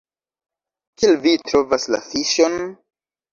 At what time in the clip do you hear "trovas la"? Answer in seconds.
1.51-2.01